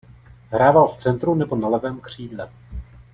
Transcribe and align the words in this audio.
Hrával 0.49 0.87
v 0.87 0.97
centru 0.97 1.35
nebo 1.35 1.55
na 1.55 1.67
levém 1.67 1.99
křídle. 2.01 2.49